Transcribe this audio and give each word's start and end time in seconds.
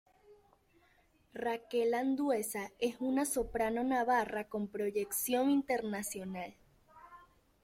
Raquel 1.35 1.93
Andueza 1.93 2.71
es 2.79 2.95
una 3.01 3.23
soprano 3.23 3.83
navarra 3.83 4.49
con 4.49 4.67
proyección 4.67 5.51
internacional. 5.51 6.55